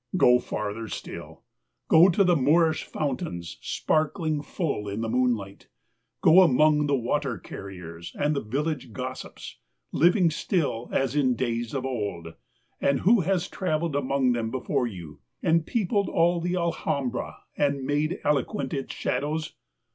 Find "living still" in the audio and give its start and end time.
9.91-10.89